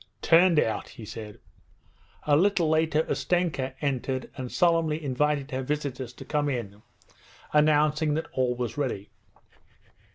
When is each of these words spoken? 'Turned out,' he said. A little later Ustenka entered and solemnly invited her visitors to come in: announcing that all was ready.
'Turned 0.23 0.59
out,' 0.59 0.89
he 0.89 1.05
said. 1.05 1.37
A 2.23 2.35
little 2.35 2.67
later 2.67 3.03
Ustenka 3.07 3.75
entered 3.81 4.31
and 4.35 4.51
solemnly 4.51 4.99
invited 5.05 5.51
her 5.51 5.61
visitors 5.61 6.11
to 6.13 6.25
come 6.25 6.49
in: 6.49 6.81
announcing 7.53 8.15
that 8.15 8.25
all 8.33 8.55
was 8.55 8.77
ready. 8.79 9.11